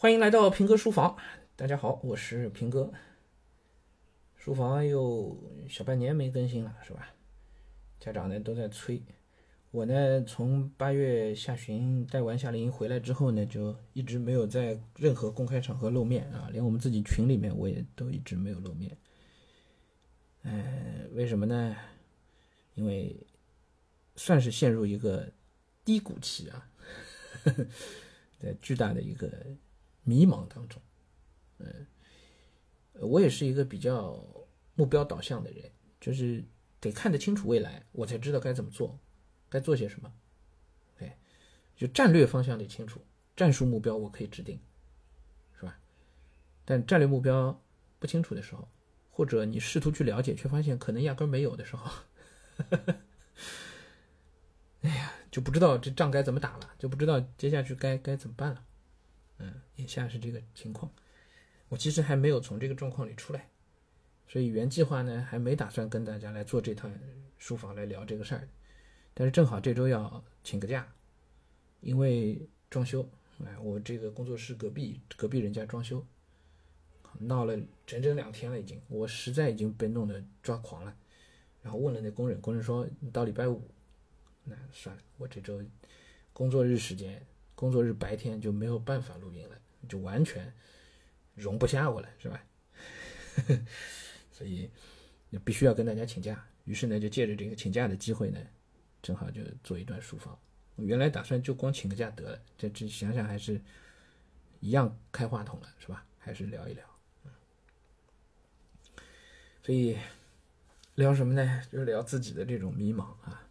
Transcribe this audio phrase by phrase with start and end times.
[0.00, 1.14] 欢迎来到平哥书房，
[1.56, 2.90] 大家好，我是平哥。
[4.34, 5.36] 书房又
[5.68, 7.10] 小半年没更新了，是吧？
[7.98, 9.02] 家长呢都在催
[9.70, 10.24] 我呢。
[10.24, 18.96] 从八月下旬带完夏令营回来之后呢，就一直没有在任何公开场合露面啊，连我们自己群里面我也都一直没有露面。
[20.44, 21.76] 嗯，为什么呢？
[22.72, 23.14] 因为
[24.16, 25.30] 算是陷入一个
[25.84, 26.70] 低谷期啊，
[28.40, 29.30] 在巨大的一个。
[30.10, 30.82] 迷茫当中，
[31.58, 31.86] 嗯，
[32.94, 34.20] 我也是一个比较
[34.74, 35.70] 目标导向的人，
[36.00, 36.44] 就是
[36.80, 38.98] 得看得清楚未来，我才知道该怎么做，
[39.48, 40.12] 该做些什么。
[40.98, 41.16] 哎，
[41.76, 43.00] 就战略方向得清楚，
[43.36, 44.58] 战术目标我可以制定，
[45.56, 45.78] 是吧？
[46.64, 47.62] 但战略目标
[48.00, 48.68] 不清楚的时候，
[49.12, 51.88] 或者你试图去了解，却发现可能压根没有的时候，
[54.82, 58.64] 哎呀，就不知道这仗该怎么打了，就不知道接下去该该怎么办了。
[59.42, 60.92] 嗯，眼下是这个情况，
[61.70, 63.48] 我其实还没有从这个状况里出来，
[64.28, 66.92] 所以原计划呢还没打算跟大家来做这趟
[67.38, 68.46] 书房来聊这个事儿，
[69.14, 70.86] 但是正好这周要请个假，
[71.80, 73.08] 因为装修，
[73.42, 76.04] 哎，我这个工作室隔壁隔壁人家装修，
[77.18, 80.94] 闹了整整两天了已经，我实在已经被弄得抓狂了，
[81.62, 83.66] 然后问了那工人，工人说到礼拜五，
[84.44, 85.62] 那算了，我这周
[86.34, 87.24] 工作日时间。
[87.60, 90.50] 工作日白天就没有办法录音了，就完全
[91.34, 92.42] 容不下我了，是吧？
[94.32, 94.70] 所以
[95.44, 96.42] 必须要跟大家请假。
[96.64, 98.40] 于是呢，就借着这个请假的机会呢，
[99.02, 100.38] 正好就做一段书房。
[100.76, 103.60] 我原来打算就光请个假得了，这这想想还是
[104.60, 106.06] 一样开话筒了，是吧？
[106.18, 106.82] 还是聊一聊。
[109.62, 109.98] 所以
[110.94, 111.62] 聊什么呢？
[111.70, 113.46] 就是聊自己的这种迷茫啊。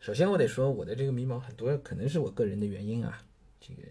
[0.00, 3.24] 首先，我得说，我的这个迷茫很多可能是我个人的原因啊。
[3.60, 3.82] 这个，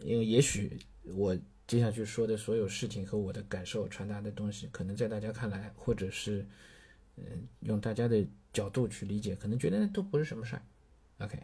[0.00, 6.46] 因为也许我接下去说的所有事情和我的感受传达的东西，可能在大家看来，或者是
[7.16, 10.62] 嗯，用大家的角度去理解，可能觉得都不是什么事儿。
[11.18, 11.42] OK，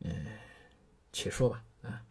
[0.00, 0.14] 嗯，
[1.12, 2.06] 且说吧啊。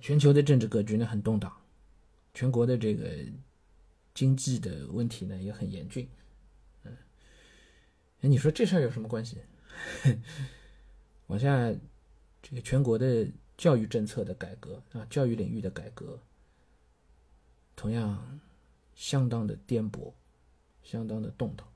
[0.00, 1.54] 全球的政治格局呢很动荡，
[2.32, 3.06] 全国的这个
[4.14, 6.08] 经济的问题呢也很严峻。
[8.22, 9.38] 哎，你说这事儿有什么关系？
[11.28, 11.72] 往下，
[12.42, 13.26] 这个全国的
[13.56, 16.18] 教育政策的改革啊，教育领域的改革，
[17.74, 18.40] 同样
[18.94, 20.12] 相当的颠簸，
[20.82, 21.66] 相当的动荡。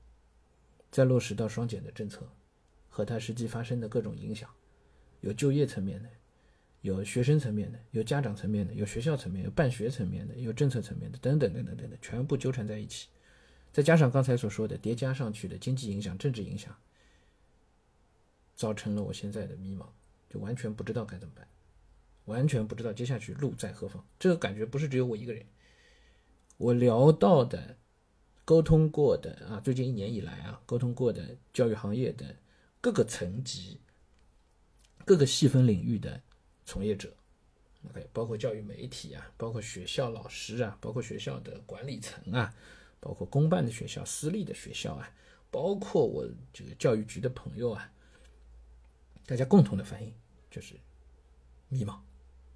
[0.91, 2.29] 再落实到双减的政策
[2.89, 4.49] 和它实际发生的各种影响，
[5.21, 6.09] 有就业层面的，
[6.81, 13.09] 有学生层面的，有家长层面的，有学校层面，有办学层面的，有政策层面的，等等等等等等，全部纠缠在一起。
[13.75, 16.73] 再加上刚才所说的叠加上去的经济影响、政治影响，
[18.55, 19.85] 造成了我现在的迷茫，
[20.29, 21.45] 就完全不知道该怎么办，
[22.23, 24.01] 完全不知道接下去路在何方。
[24.17, 25.45] 这个感觉不是只有我一个人，
[26.55, 27.75] 我聊到的、
[28.45, 32.33] 沟通过的啊，最近一年以来啊，沟通过的教育行业的
[32.79, 33.81] 各个层级、
[35.03, 36.21] 各个细分领域的
[36.65, 37.13] 从业者
[37.89, 42.55] ，OK，包括教育媒体啊，包括学校老师啊，包括学校的管理层啊。
[43.05, 45.07] 包括公办的学校、私立的学校啊，
[45.51, 47.93] 包括我这个教育局的朋友啊，
[49.27, 50.11] 大家共同的反应
[50.49, 50.73] 就是
[51.69, 51.99] 迷茫，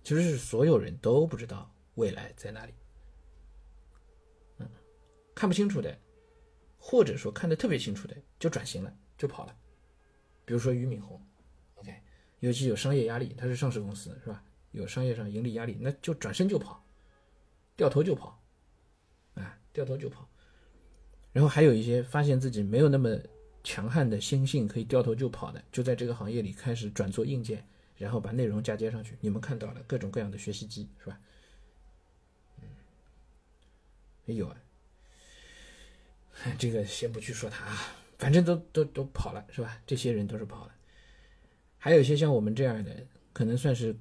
[0.04, 2.74] 其实是所有人都不知道未来在哪里，
[4.58, 4.68] 嗯，
[5.36, 5.96] 看不清楚的，
[6.80, 9.56] 或者说看得特别清楚的，就转型了，就跑了。
[10.46, 11.24] 比如说俞敏洪
[11.76, 11.94] ，OK，
[12.40, 14.44] 尤其有商业压力，他是上市公司是吧？
[14.72, 16.84] 有商业上盈利压力，那就转身就跑，
[17.76, 18.42] 掉头就跑，
[19.36, 20.28] 啊，掉头就跑。
[21.32, 23.18] 然后还有一些发现自己没有那么
[23.64, 27.64] 强悍的心性，可以掉头就跑的，就在这个行业里开始转做硬件，
[27.98, 29.16] 然后把内容嫁接上去。
[29.22, 31.20] 你们看到了各种各样的学习机，是吧？
[32.62, 32.68] 嗯，
[34.26, 34.58] 也有啊。
[36.58, 37.78] 这个先不去说他啊，
[38.18, 39.78] 反正都都都跑了，是吧？
[39.86, 40.76] 这些人都是跑了。
[41.78, 43.96] 还有一些像我们这样的，可能算是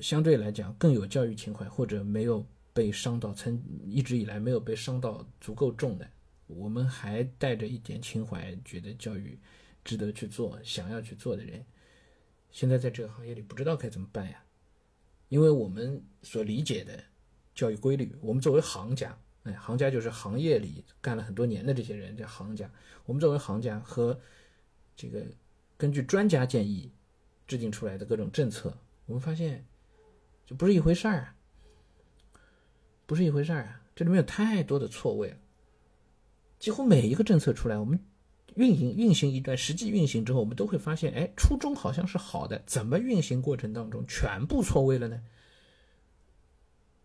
[0.00, 6.10] 相对来讲更有教育情怀，或者没有被伤到，曾一直以来没有被伤到足够重的。
[6.46, 9.38] 我们还带着一点情怀，觉得教育
[9.84, 11.64] 值得去做，想要去做的人，
[12.50, 14.44] 现在在这个行业里不知道该怎么办呀？
[15.28, 17.02] 因为我们所理解的
[17.54, 22.70] 教育规律，我们作为行家，哎，行家就是行业里干了很多年的这些人叫行家。
[23.06, 24.20] 我们作为行家和
[24.94, 25.24] 这个
[25.76, 26.92] 根据专家建议
[27.46, 28.76] 制定出来的各种政策，
[29.06, 29.64] 我们发现
[30.46, 31.36] 就不是一回事儿啊，
[33.06, 35.36] 不是一回事儿啊，这里面有太多的错位了。
[36.64, 38.00] 几乎每一个政策出来，我们
[38.54, 45.20] 运营运行一段实际运行之后，我们都会发现，哎，初衷好像是好的，怎么运行过程当中全部错位了呢？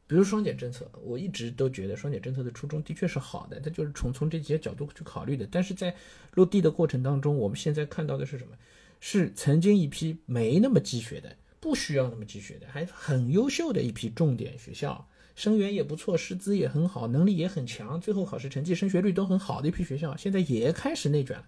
[0.07, 5.45] 比如双减政策，我一直都觉得双减政策的初衷的确是好的，它就是从从这些角度去考虑的。
[5.51, 5.93] 但是在
[6.35, 8.55] 落地的过程当中，我们现在看到的是什么？
[9.01, 21.45] 是曾经一批没那么积雪的，不需要那么积雪的，还很优秀的一批重点学校，生源也不错，师资也很好，能力也很强，最后考试成绩、升学率都很好的一批学校，现在也开始内卷了，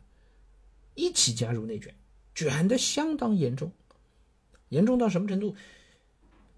[0.96, 1.94] 一起加入内卷，
[2.34, 3.72] 卷的相当严重，
[4.70, 5.56] 严重到什么程度？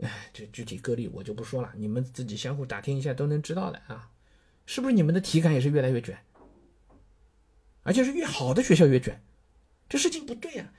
[0.01, 4.09] 哎，这具体个例我就不说了，你们自己相互打听一下都能知道的啊。
[4.65, 6.17] 是不是你们的体感也是越来越卷？
[7.83, 9.21] 而且是越好的学校越卷，
[9.89, 10.71] 这事情不对啊。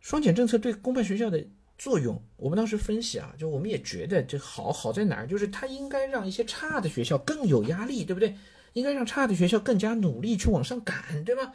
[0.00, 1.46] 双减政策对公办学校的
[1.80, 8.36] 作用，我们当时分析啊，就我们也觉得这好好在哪儿，就是它应该让一些差的学校更有压力，对不对？
[8.74, 11.54] 应该让差的学校更加努力去往上赶，对吧？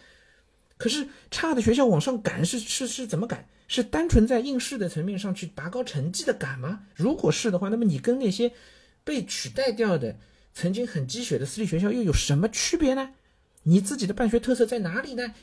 [0.78, 3.48] 可是差的学校往上赶是是是怎么赶？
[3.68, 6.88] 是单纯在应试的层面上去拔高成绩的赶吗？
[6.96, 8.52] 如果是的话，那么你跟那些
[9.04, 10.18] 被取代掉的
[10.56, 13.12] 曾经很积雪的私立学校又有什么区别呢？
[13.62, 15.36] 你自己的办学特色在哪里呢？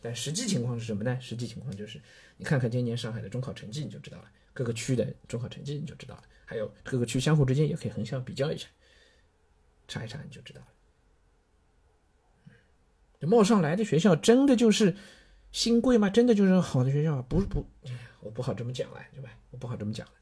[0.00, 1.20] 但实际情况是什么呢？
[1.20, 2.00] 实际情况就是，
[2.36, 8.68] 你看看今年上海的中考成绩，你就知道了；各个区的中考成绩，你就知道了；还有各个区相互之间也可以横向比较一下，
[9.86, 10.66] 查一查你就知道了。
[13.20, 14.96] 这冒上来的学校真的就是
[15.52, 16.08] 新贵吗？
[16.08, 17.20] 真的就是好的学校？
[17.22, 17.66] 不是不，
[18.20, 19.30] 我不好这么讲了，对吧？
[19.50, 20.12] 我不好这么讲了，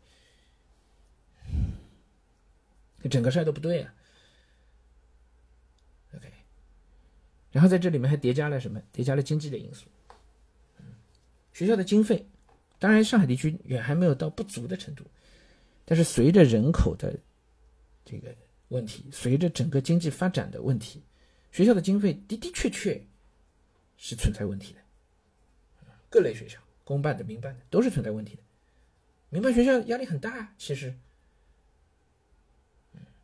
[3.00, 3.94] 这整个事儿都不对啊。
[6.16, 6.32] OK，
[7.50, 8.80] 然后在这里面还叠加了什么？
[8.92, 9.86] 叠加了经济的因素。
[11.52, 12.26] 学校的经费，
[12.78, 15.04] 当然上海地区也还没有到不足的程度，
[15.84, 17.18] 但是随着人口的
[18.04, 18.34] 这个
[18.68, 21.02] 问题，随着整个经济发展的问题。
[21.50, 23.02] 学校的经费的的确确
[23.96, 24.80] 是存在问题的，
[26.10, 28.42] 各类学校，公办的、民办的都是存在问题的。
[29.30, 30.94] 民办学校压力很大，其实，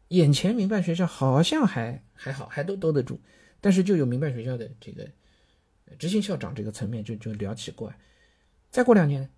[0.08, 3.20] 眼前民办学校好像还还好，还都兜得住，
[3.64, 5.08] 但是就有民办学校的这个
[5.99, 7.96] 执行校长这个层面就就聊起过来。
[8.70, 9.31] 再过两年，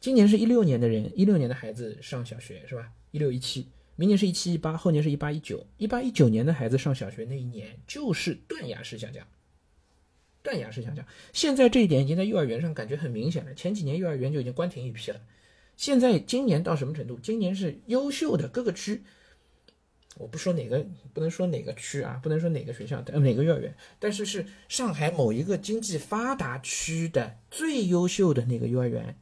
[0.00, 2.90] 今年是一六年的人，一六年的孩子上小学是吧？
[3.12, 3.68] 一六一七。
[3.94, 9.24] 明年是一七一八，后年是一八一九，一八一九年的孩子上小学那一年就是断崖式下降，
[10.42, 11.06] 断崖式下降。
[11.32, 13.54] 现在这一点已经在幼儿园上感觉很明显了。
[13.54, 15.20] 前几年幼儿园就已经关停一批了，
[15.76, 17.20] 现在今年到什么程度？
[17.22, 19.04] 今年是优秀的各个区，
[20.16, 29.16] 我不说哪个，不能说哪个区啊，不能说哪个学校，哪个幼儿园，但是是上海某一个经济发达区的最优秀的那个幼儿园，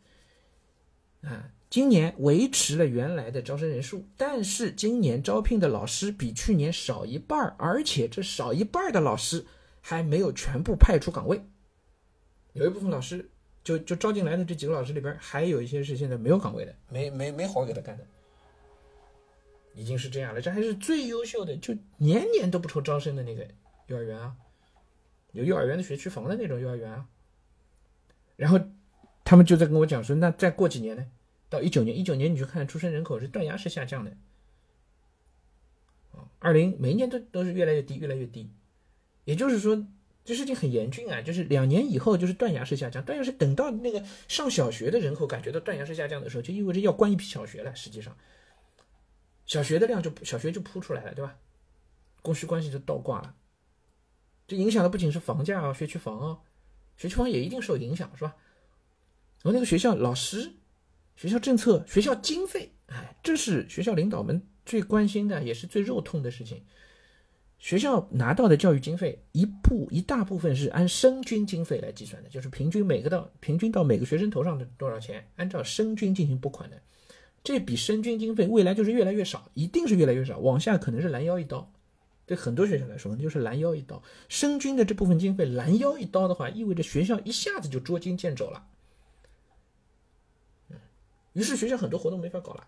[1.23, 1.51] 啊。
[1.71, 9.47] 今年维持了原来的招生人数，但是今年招聘的老师比去年少一半儿，而且这少一半儿的老师
[9.81, 11.41] 还没有全部派出岗位，
[12.55, 13.31] 有一部分老师
[13.63, 18.05] 就就招进来的这几个老师里边，还有一些是现在没有岗位的，没没没活给他干的，
[19.81, 20.41] 已经是这样了。
[20.41, 23.49] 这还是最优秀的，就年年都不愁招生的那个
[23.87, 24.37] 幼儿园啊，
[25.33, 27.09] 有幼儿园的学区房的那种幼儿园啊。
[28.37, 28.61] 然后
[29.25, 31.07] 他们就在跟我讲说，那再过几年呢？
[31.49, 34.13] 到一九年，一九年你去看出生人口是断崖式下降的，
[36.13, 38.51] 啊，二零每一年都都是越来越低，越来越低，
[39.25, 39.85] 也就是说
[40.25, 48.17] 这事情很严峻啊，就是两年以后就是断崖式下降，断崖式等到那个上小学的人口感觉到断崖式下降的时候，就意味着要关一批小学了，实际上，
[49.51, 51.37] 小学的量就小学就铺出来了，对吧？
[52.23, 53.35] 供需关系就倒挂了，
[54.47, 56.39] 这影响的不仅是房价啊，学区房啊，
[56.97, 58.37] 学区房也一定受影响，是吧？
[59.43, 60.53] 然后那个学校老师。
[61.17, 66.65] 学校政策、学校经费，哎，这是学校领导们最关心的，也是最肉痛的事情。
[67.59, 76.81] 学校拿到的教育经费，一部一大部分是按生均经费来计算的，就是平均每个到平均到每个学生头上的多少钱，按照生均进行拨款的。
[77.43, 81.73] 这笔生均经费未来就是越来越少，一定是越来越少，往下可能是拦腰一刀。
[82.27, 84.03] 对很多学校来说，就是拦腰一刀。
[84.29, 88.67] 生均的这部分经费拦腰一刀的话，意味着学校一下子就捉襟见肘了。
[91.33, 92.67] 于是学校很多活动没法搞了，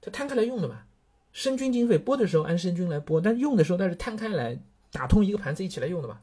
[0.00, 0.86] 它摊开来用的嘛，
[1.32, 6.20] 生均经费拨的时候按生均来拨，但用的时候它是摊开来打通一个盘子一起来用的嘛，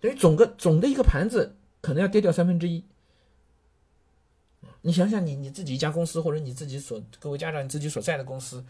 [0.00, 2.84] 等于总个总的一个盘子可能要跌掉三分之一。
[4.86, 8.64] 你想想你你自己一家公司或者你自己所各位家长你自己所在的公司，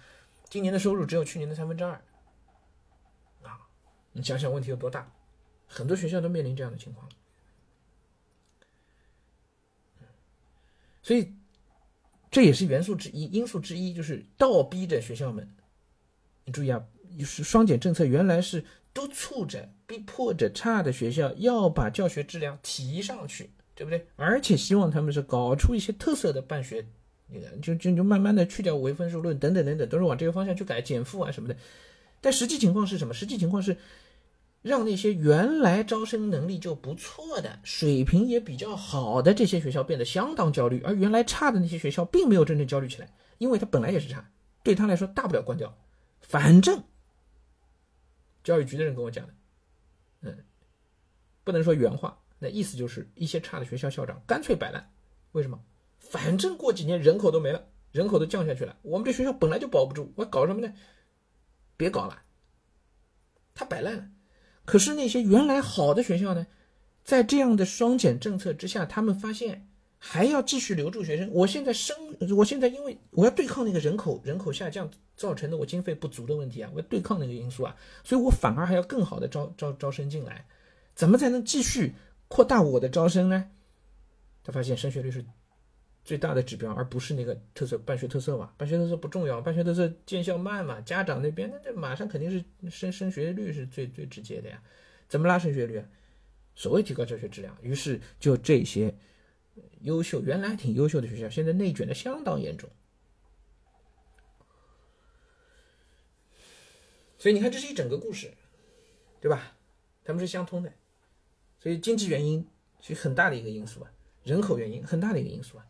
[0.49, 1.93] 今年的收入只有去年的三分之二，
[3.43, 3.61] 啊，
[4.13, 5.13] 你想想问题有多大？
[5.67, 7.07] 很多学校都面临这样的情况。
[11.03, 11.35] 所以，
[12.31, 15.55] 这也是元素之一，因素之一，就是倒逼着学校们。
[16.47, 16.83] 你注意啊，
[17.21, 24.05] 是双减政策原来是督促着、逼迫着差的学校要把教学质量提上去，对不对？
[24.17, 26.85] 而且希望他们是搞出一些特色的办学，
[27.29, 31.57] 那个就就就慢慢的去掉唯分数论等等等等，都是往这个方向去改减负啊什么的。
[32.21, 33.15] 但实际情况是什么？
[33.15, 33.77] 实际情况是。
[34.63, 44.29] 让那些原来招生能力就不错的、水平也比较好的这些学校变得相当焦虑，而原来差的那些学校并没有真正焦虑起来，因为他本来也是差，
[44.65, 45.73] 对他来说大不了关掉，
[46.21, 46.83] 反正
[48.43, 49.35] 教育局的人跟我讲的，
[50.23, 50.37] 嗯，
[51.45, 54.91] 不能说原话，那意思就是一些差的学校校长干脆摆烂，
[55.33, 55.59] 为什么？
[55.99, 60.73] 反正过几年人口都没了，人口都降下去了，我们这学校本来就保不住，我搞什么呢？
[61.77, 62.23] 别搞了，
[63.55, 64.09] 他摆烂了。
[64.65, 66.47] 可是那些原来好的学校呢，
[67.05, 71.31] 在这样的双减政策之下，他们发现还要继续留住学生。
[71.33, 71.97] 我现在生，
[72.37, 80.47] 我现在因为我要对抗那个人口人口下降造成的我经费不足的问题啊，我要对抗那个因素啊，所以我反而还要更好的招招招生进来。
[80.95, 81.95] 怎么才能继续
[82.29, 83.51] 扩大我的招生呢？
[84.43, 85.25] 他发现升学率是
[86.05, 88.53] 最大的指标，而不是那个特色办学特色嘛。
[88.57, 90.81] 办学特色不重要，办学特色见效慢嘛。
[90.81, 94.63] 家长那边那这马上肯定是升升学率是最最直接的呀。
[95.09, 95.89] 怎么拉升学率啊？
[96.55, 98.95] 所谓提高教学质量，于是就这些
[99.83, 102.71] 优秀原来挺优秀的学校，现在内卷的相当严重。
[107.19, 108.33] 所以你看，这是一整个故事，
[109.21, 109.57] 对吧？
[110.05, 110.73] 他们是相通的。
[111.59, 112.47] 所以经济原因
[112.81, 113.91] 是很大的一个因素啊，
[114.23, 115.67] 人口原因很大的一个因素啊。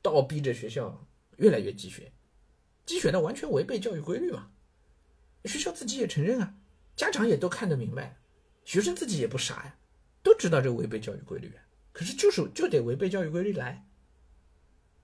[0.00, 2.12] 倒逼着学校越来越积学，
[2.84, 4.50] 积学呢完全违背教育规律嘛。
[5.44, 6.54] 学校自己也承认啊，
[6.96, 8.18] 家长也都看得明白，
[8.64, 9.76] 学生自己也不傻呀，
[10.22, 11.62] 都知道这违背教育规律啊。
[11.92, 13.86] 可是就是就得违背教育规律来，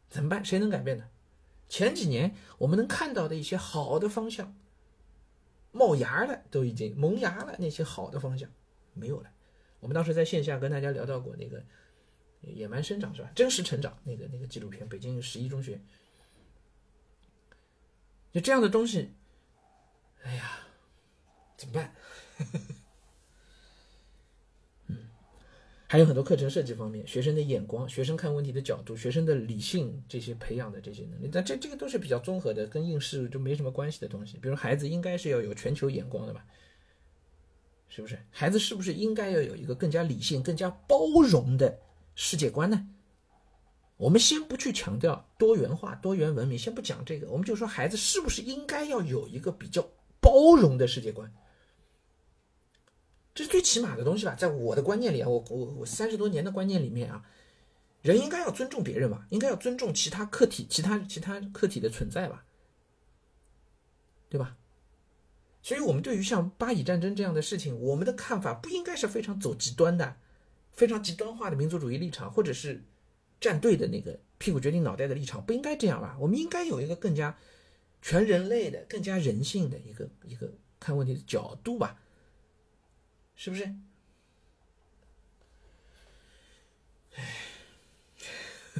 [0.08, 0.44] 怎么办？
[0.44, 1.08] 谁能改变呢？
[1.68, 4.56] 前几年我们能看到的一些好的方向，
[5.70, 8.50] 冒芽了，都已经萌芽了，那些好的方向
[8.98, 9.30] 没有了。
[9.80, 11.62] 我们当时在线下跟大家聊到过那个。
[12.40, 13.28] 野蛮生长是吧？
[13.34, 15.80] 真实成长那个那个纪录片，北京十一中学，
[18.32, 19.10] 就这样的东西，
[20.22, 20.60] 哎呀，
[21.56, 21.92] 怎么办？
[24.86, 25.08] 嗯，
[25.88, 34.38] 还有很多课程设计方面，学生的眼光、学生看问题的角度、学生的理性这些培养的这些能力，但这这个都是比较综合的，跟应试就没什么关系的东西。
[34.38, 36.46] 比如孩子应该是要有全球眼光的吧？
[37.88, 38.18] 是不是？
[38.30, 41.80] 孩子是不是应该要有一个更加理性、更加包容的？
[42.20, 42.88] 世界观呢？
[43.96, 49.88] 我们先不去强调多元化、多元文明，先不讲这个，我们就说孩子是不是应该要有一个比较
[50.20, 51.32] 包容的世界观？
[53.34, 54.34] 这是最起码的东西吧？
[54.34, 57.24] 在我的观念里啊，我我我三十多年的观念里面啊，
[58.02, 62.44] 人应该要尊重别人吧，应该要尊重其他客体、其他其他客体的存在吧，
[64.28, 64.56] 对吧？
[65.62, 70.16] 所以，我们对于像巴以战争这样的事情，我们的看法不应该是非常走极端的。
[70.72, 72.84] 非常极端化的民族主义立场，或者是
[73.40, 76.16] 站队的那个屁股决定脑袋的立场，不应该这样吧？
[76.20, 77.36] 我们应该有一个更加
[78.00, 82.00] 全人类的、更加人性的一个一个看问题的角度吧？
[83.34, 83.74] 是不是？
[87.16, 87.24] 唉，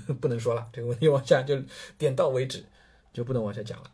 [0.20, 1.60] 不能说了，这个问题往下就
[1.98, 2.64] 点到为止，
[3.12, 3.90] 就不能往下讲了。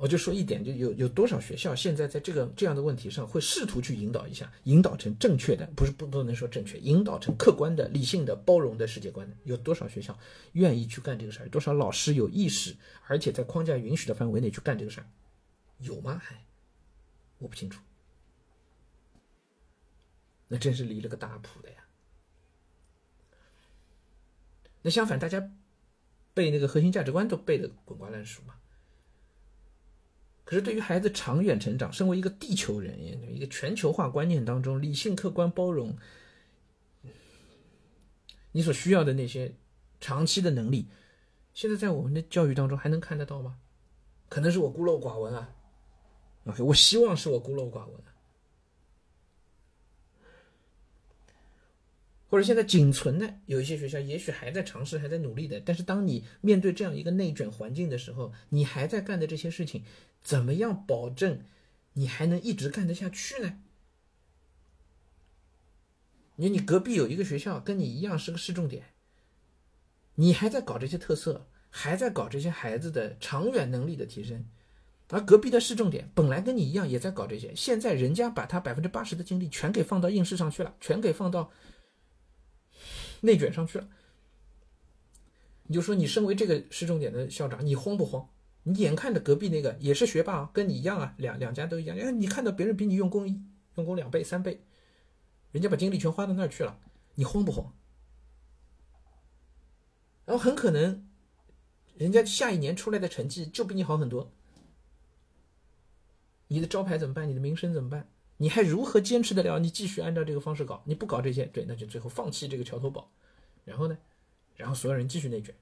[0.00, 10.18] 我就说一点，就有有多少学校现在在这个这样的问题上会试图去引导一下，引导成正确的，不是不不能说正确，引导成客观的、理性的、包容的世界观的，有多少学校
[10.52, 11.48] 愿意去干这个事儿？
[11.50, 12.74] 多少老师有意识，
[13.08, 15.06] 而且在框架允许的范围内去干这个事儿，
[15.80, 16.18] 有吗？
[16.18, 16.34] 还
[17.36, 17.82] 我不清楚。
[20.48, 21.76] 那真是离了个大谱的呀。
[24.80, 25.52] 那相反，大家
[26.32, 28.54] 背那个核心价值观都背的滚瓜烂熟嘛。
[30.44, 32.98] 可是，对于孩子长远成长，身为一个地球人，
[33.32, 35.96] 一个全球化观念当中，理性、客观、包容，
[38.52, 39.54] 你所需要的那些
[40.00, 40.88] 长期的能力，
[41.54, 43.58] 现在在我们的教育当中还能看得到吗？
[44.28, 45.54] 可能是我孤陋寡闻啊。
[46.46, 48.00] OK，我希望是我孤陋寡闻。
[52.30, 55.60] 或者现在仅存的有一些学校，也许还在尝试，还在努力的。
[55.60, 59.82] 但是当你面对这样一个内卷环境的时候，你还在干的这些事情，
[60.22, 61.42] 怎么样保证
[61.94, 63.58] 你还能一直干得下去呢？
[66.36, 68.84] 你你隔壁有一个学校跟你一样是个市重点，
[70.14, 74.46] 你还在搞这些特色，还在搞这些孩子的长远能力的提升，
[75.08, 81.50] 而隔壁的市重点本来跟你一样也在搞这些，现在人家把他百分之八十的精力全给放到应试上去了，全给放到。
[83.20, 83.88] 内卷上去了，
[85.64, 88.28] 你就说你身为这个市重点的校长，你慌不慌？
[88.62, 91.96] 你眼看着隔壁那个也是学霸，跟你一样啊，两两家都一样。
[91.98, 93.26] 哎，你看到别人比你用功
[93.76, 94.62] 用功两倍三倍，
[95.52, 96.78] 人家把精力全花到那儿去了，
[97.14, 97.72] 你慌不慌？
[100.26, 101.08] 然后很可能，
[101.96, 104.30] 人家下一年出来的成绩就比你好很多，
[106.48, 107.28] 你的招牌怎么办？
[107.28, 108.08] 你的名声怎么办？
[108.42, 109.58] 你还如何坚持得了？
[109.58, 113.12] 你继续按照这个方式搞，你不搞这些，对，那就最后放弃这个桥头堡，
[113.66, 113.98] 然后呢，
[114.56, 115.54] 然后所有人继续内卷，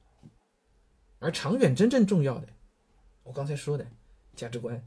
[1.18, 2.46] 而长远真正重要的，
[3.24, 3.84] 我刚才说的
[4.36, 4.80] 价值观、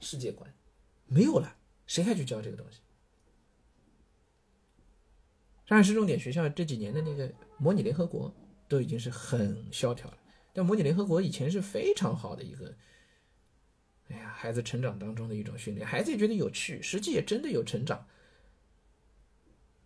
[0.00, 0.50] 世界观
[1.04, 1.54] 没有了，
[1.86, 2.80] 谁还去教这个东西？
[5.66, 8.34] 上海市重点学校这几年的那个模拟联合国
[8.68, 10.18] 都已经是很萧条了，
[10.54, 12.74] 但模拟联合国以前是非常好的一个。
[14.14, 18.06] 哎呀，孩子成长当中的一种训练，孩子也觉得有趣，实际也真的有成长，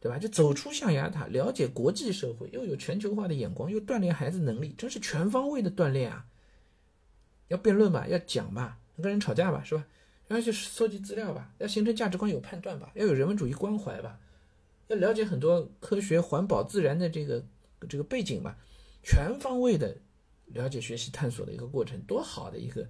[0.01, 0.19] 对吧？
[0.19, 6.27] 就走出象牙塔，了解国际社会，又有全球化的眼光，又锻炼孩子能力，真是全方位的锻炼啊！
[7.49, 9.87] 要辩论吧，要讲吧，跟人吵架吧，是吧？
[10.27, 14.21] 然后去搜集资料吧，要形成价值观，有判断吧，要有人文主义关怀吧，
[14.89, 17.43] 要了解很多科学、环保、自然的这个
[17.89, 18.59] 这个背景吧，
[19.03, 19.97] 全方位的
[20.47, 22.87] 了解、学习、探索的一个过程，多好的一个！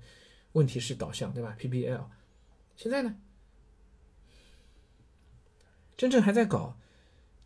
[0.53, 2.07] 问题是导向，对吧？PBL，
[2.77, 3.17] 现在呢，
[5.97, 6.77] 真正还在搞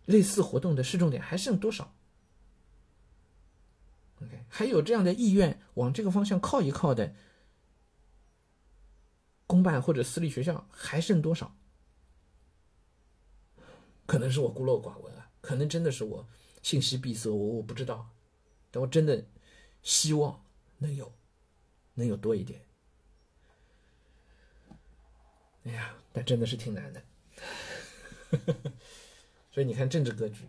[0.06, 1.94] 类似活动的市重点还剩多少
[4.23, 7.14] ？OK，还有这样的意愿往这个方向靠一靠的
[9.47, 11.56] 公办或者私立学校还剩多少？
[14.06, 16.28] 可能是我孤陋寡闻啊，可能真的是我
[16.62, 18.11] 信息闭塞，我我不知道，
[18.71, 19.25] 但我真的
[19.82, 20.44] 希望
[20.78, 21.12] 能有，
[21.94, 22.61] 能有多一点。
[25.64, 27.02] 哎呀，但真的是挺难的，
[29.52, 30.45] 所以你看政治格局、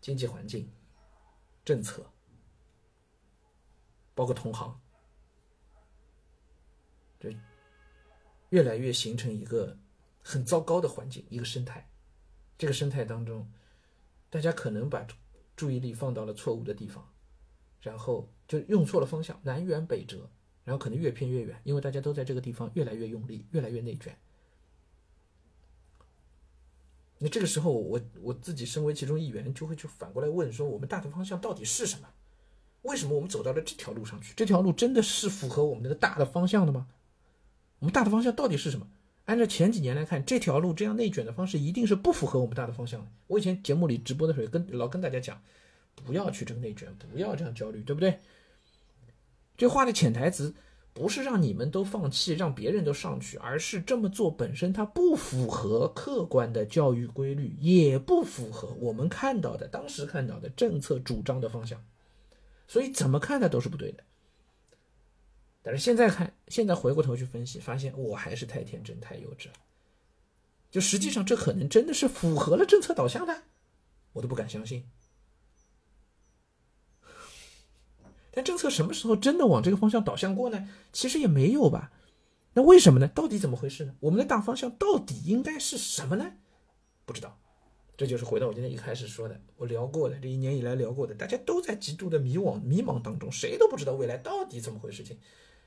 [0.00, 0.70] 经济环境、
[1.64, 2.08] 政策，
[4.14, 4.80] 包括同行，
[7.18, 7.36] 这
[8.50, 9.76] 越来越形成一个
[10.22, 11.90] 很糟糕的环境，一个生态。
[12.56, 13.52] 这个生态当中，
[14.30, 15.04] 大家可能把
[15.56, 17.12] 注意力放到了错误的地方，
[17.80, 20.30] 然后就用错了方向，南辕北辙。
[20.68, 24.14] 然后可能越偏越远，因为大家都在这个地方越来越用力，越来越内卷。
[27.16, 32.06] 那这个时候，我我自己身为其中一员，就会去反过来问说：我们大的方向到底是什么？
[32.82, 34.34] 为什么我们走到了这条路上去？
[34.36, 36.86] 这条路真的是符合我们那个大的方向的吗？
[37.78, 38.86] 我们大的方向到底是什么？
[39.24, 43.10] 按照前几年来看，这条路这样内卷的方式一定是不符合我们大的方向的。
[43.28, 45.42] 我以前节目里直播的时候，跟老跟大家讲，
[45.94, 48.20] 不要去这个内卷，不要这样焦虑，对不对？
[49.58, 50.54] 这话的潜台词
[50.94, 61.84] 不是让你们都放弃，让别人都上去，而是这么做本身它不符合客观的教育规律，也不符合我们看到的当时看到的政策主张的方向，
[62.66, 64.04] 所以怎么看它都是不对的。
[65.60, 69.54] 但是现在看，现在回过头去分析，发现我还是太天真、太幼稚了。
[70.70, 73.42] 就实际上这可能真的是符合了政策导向的，
[74.12, 74.84] 我都不敢相信。
[78.38, 80.68] 但政策什么时候真的往这个方向导向过呢？
[80.92, 81.90] 其实也没有吧。
[82.52, 83.08] 那为什么呢？
[83.08, 83.96] 到底怎么回事呢？
[83.98, 86.34] 我们的大方向到底应该是什么呢？
[87.04, 87.36] 不知道。
[87.96, 95.02] 这就是回到我今天一开始说的，我聊过的这一年以来聊过的，大家都在极度的迷惘、迷茫当中，谁都不知道未来到底怎么回事。
[95.02, 95.18] 情，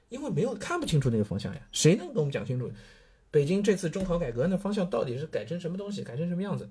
[0.07, 1.67] 因为没有看不清楚那个方向呀。
[1.73, 2.71] 谁能跟我们讲清楚？
[3.31, 6.05] 北京这次中考改革那方向到底是改成什么东西？
[6.05, 6.69] 改成什么样子？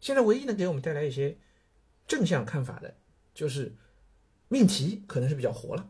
[0.00, 1.38] 现在唯一能给我们带来一些
[2.06, 2.94] 正向看法的。
[3.38, 3.72] 就是
[4.48, 5.88] 命题可能是比较活了，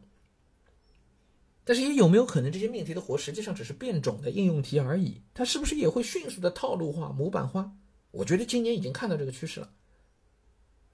[1.64, 5.22] 但是也有没有可能这些命题的活实际上只是变种的应用题而已？
[5.32, 7.74] 它是不是也会迅速的套路化、模板化？
[8.10, 9.72] 我觉得今年已经看到这个趋势了。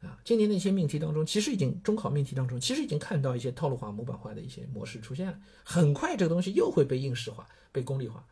[0.02, 5.36] 啊，今年的一些命题当中，其实已经中考命题当中，其实已经看到一些套路化、模板化的一些模式出现了。
[5.64, 8.24] 很快这个东西又会被应试化、被功利化、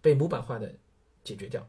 [0.00, 0.74] 被模板化的
[1.22, 1.68] 解决掉。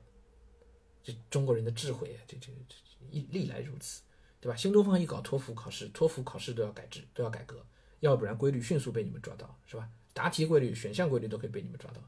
[1.03, 4.01] 这中国人的智慧啊，这这这一历来如此。
[4.45, 4.55] 对吧？
[4.55, 7.65] 新东方一搞托福考试，托福考试都要改制，都要改革，
[8.01, 9.89] 要不然规律迅速被你们抓到，是吧？
[10.13, 11.99] 答题规律、选项规律都可以被你们抓到。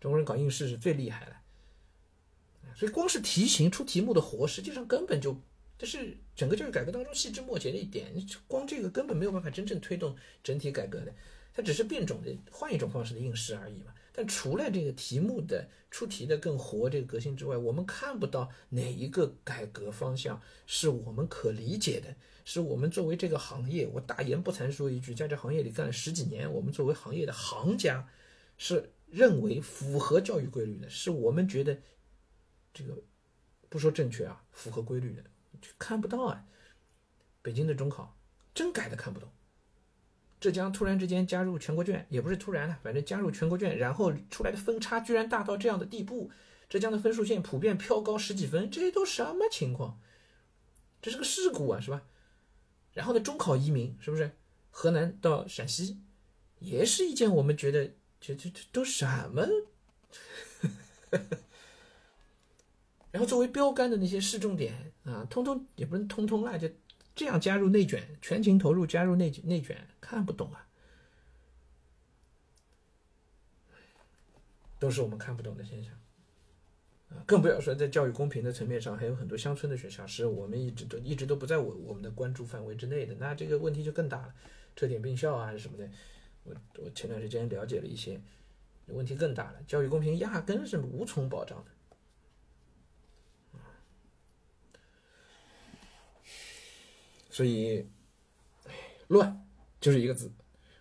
[0.00, 1.34] 中国人搞应试是最厉害的，
[2.76, 5.36] 所以光是题型出题目的活，实际上根本就
[5.76, 8.06] 这是整个教育改革当中细枝末节的一点，
[8.46, 11.12] 光这个根本没有办法真正推动整体改革的，
[11.52, 13.92] 它只是变种的换一种方式的应试而已嘛。
[14.16, 28.08] 但除了这个题目的出题的更活这个革新之外，我们看不到哪一个改革方向是我们可理解的，是我们作为这个行业，我大言不惭说一句，在这行业里干了十几年，我们作为行业的行家，
[28.56, 31.78] 是认为符合教育规律的，是我们觉得
[32.72, 32.96] 这个
[33.68, 35.22] 不说正确啊，符合规律的，
[35.78, 36.46] 看不到啊。
[37.42, 38.16] 北京的中考
[38.54, 39.30] 真改的看不懂。
[40.46, 46.30] 浙江突然之间加入全国卷，也不是突然了，反正加入全国卷，然后出来的分差居然大到这样的地步，
[46.68, 49.98] 浙江的分数线普遍飘高十几分，这些都什么情况？
[51.02, 52.00] 这是个事故啊，是吧？
[52.92, 54.30] 然后呢，中考移民是不是？
[54.70, 55.98] 河南到陕西，
[56.60, 59.44] 也是一件我们觉得这这这都什么？
[63.10, 66.70] 然后作为标杆的那些市重点啊，通通也不能通通啦，就
[67.16, 70.68] 这样加入内卷，全情投入加入内内卷，看不懂啊，
[74.78, 75.94] 都是我们看不懂的现象。
[77.08, 84.34] 啊，更不要说在教育公平的层面上，还有很多乡村的学校是我们一直都一直都不在我我们的关注范围之内的，那这个问题就更大了，
[84.74, 85.88] 特点并校啊还是什么的，
[86.44, 88.20] 我我前段时间了解了一些，
[88.88, 91.70] 问题更大了，教育公平压根是无从保障的。
[97.36, 97.86] 所以，
[99.08, 99.46] 乱
[99.78, 100.32] 就是一个字。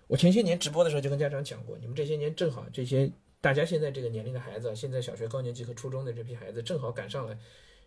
[0.07, 7.37] 我前些年直播的时候就跟家长讲过，你们这些年正好这些大家现在这个年龄的孩子，现在小学高年级和初中的这批孩子，正好赶上了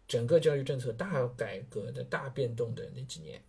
[0.06, 3.42] 整个教育政策大改革的大变动的那几年，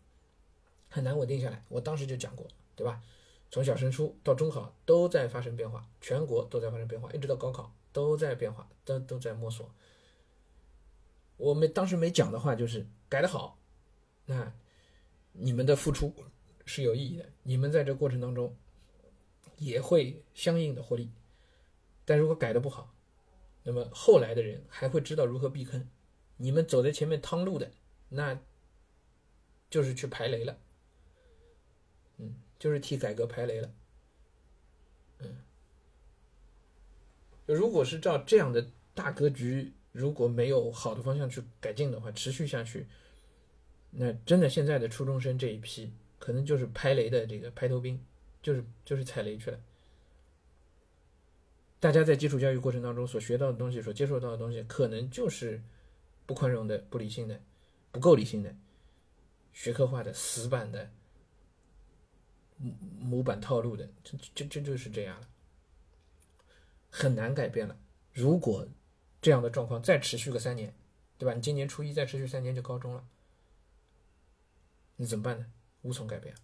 [0.88, 1.66] 很难稳定下来。
[1.68, 3.04] 我当时就讲过，对吧？
[3.52, 9.70] 从小升初到中考都在发生变化，全国都在发生变化，一直到高考都在变化，都都在摸索。
[11.36, 13.60] 我们当时没讲的话就是改得好，
[14.24, 14.54] 那。
[15.32, 16.14] 你们的付出
[16.66, 18.56] 是有意义的，你们在这过程当中
[19.58, 21.10] 也会相应的获利。
[22.06, 22.94] 但如果改的不好，
[23.64, 25.90] 那么后来的人还会知道如何避坑。
[26.38, 27.72] 你们走在前面趟路的，
[28.10, 28.40] 那
[29.70, 30.58] 就是去排雷了，
[32.18, 33.74] 嗯，就是替改革排雷了，
[35.20, 35.38] 嗯。
[37.46, 42.88] 如果是照这样的大格局，如果没有好的方向去改进的话，持续下去。
[43.92, 48.00] 那真的，现在的初中生这一批，可能就是拍雷的这个排头兵，
[48.42, 49.60] 就是就是踩雷去了。
[51.80, 55.62] 大家在基础教育过程当中所学到的东西，所接受到的东西，可能就是
[56.26, 57.42] 不宽容的、不理性的、
[57.92, 58.56] 不够理性的、
[59.54, 60.92] 学科化的、死板的、
[62.58, 65.28] 模模板套路的，这这这就是这样了，
[66.90, 67.78] 很难改变了。
[68.14, 68.68] 如果
[69.22, 70.76] 这样的状况再持续个三年，
[71.18, 71.34] 对吧？
[71.34, 73.06] 你今年初一再持续三年就高中了。
[75.02, 75.46] 你怎么办呢？
[75.84, 76.36] 无从改变。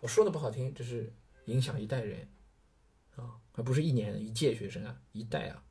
[0.00, 1.12] 我说的不好听，这是
[1.44, 2.28] 影响一代人
[3.14, 5.62] 啊，还不是一年一届学生啊，一代啊。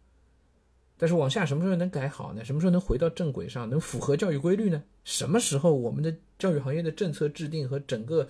[0.95, 2.45] 但是往下什么时候能改好呢？
[2.45, 4.81] 什么时候能回到正轨上，能符合教育规律呢？
[5.03, 8.29] 什么时候我们的教育行业的政策制定和整个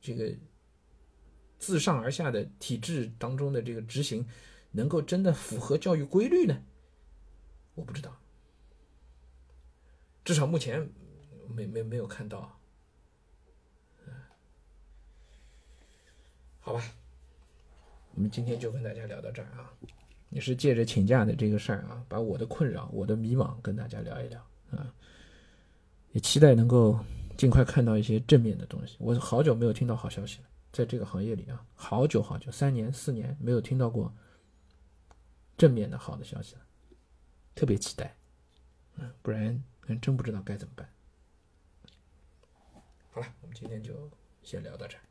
[0.00, 0.34] 这个
[1.58, 4.26] 自上而下的体制当中的这个执行，
[4.70, 6.62] 能够真的符合教育规律呢？
[7.74, 8.18] 我不知道，
[10.24, 10.90] 至少目前。
[11.54, 12.58] 没没没有看到，
[16.60, 16.82] 好吧，
[18.14, 19.72] 我们今天就跟大家聊到这儿啊，
[20.30, 24.94] 也是借着请假的这个事儿啊，把我的困扰、我的迷茫跟大家聊一聊啊，
[26.12, 26.98] 也期待能够
[27.36, 28.96] 尽快看到一些正面的东西。
[28.98, 34.12] 我好久没有听到好消息了，在这个行业里啊，好久好久，三年四年没有听到过
[35.56, 36.62] 正面的好的消息了，
[37.54, 38.14] 特别期待，
[38.96, 39.64] 嗯，不然
[40.02, 40.86] 真不知道该怎么办。
[43.18, 44.08] 好了，我们今天就
[44.44, 45.07] 先聊到这儿。